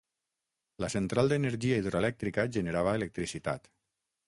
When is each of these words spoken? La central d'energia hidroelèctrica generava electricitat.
La 0.83 0.89
central 0.93 1.29
d'energia 1.33 1.77
hidroelèctrica 1.83 2.47
generava 2.57 2.97
electricitat. 3.03 3.73